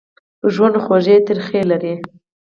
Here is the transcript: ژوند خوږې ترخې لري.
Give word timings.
ژوند 0.53 0.75
خوږې 0.83 1.15
ترخې 1.27 1.61
لري. 1.69 1.93